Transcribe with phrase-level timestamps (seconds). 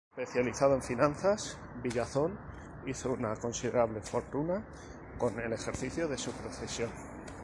[0.17, 2.35] Especializado en finanzas, Villazón
[2.87, 4.65] hizo una considerable fortuna
[5.19, 6.89] con el ejercicio de su profesión.